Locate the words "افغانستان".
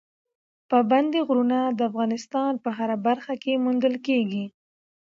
1.89-2.51